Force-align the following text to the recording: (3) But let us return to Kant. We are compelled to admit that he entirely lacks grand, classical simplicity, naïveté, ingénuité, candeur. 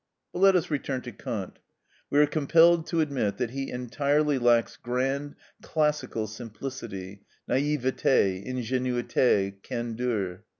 (3) 0.31 0.31
But 0.33 0.39
let 0.39 0.55
us 0.55 0.71
return 0.71 1.01
to 1.03 1.11
Kant. 1.11 1.59
We 2.09 2.17
are 2.17 2.25
compelled 2.25 2.87
to 2.87 3.01
admit 3.01 3.37
that 3.37 3.51
he 3.51 3.69
entirely 3.69 4.39
lacks 4.39 4.75
grand, 4.75 5.35
classical 5.61 6.25
simplicity, 6.25 7.21
naïveté, 7.47 8.43
ingénuité, 8.47 9.61
candeur. 9.61 10.41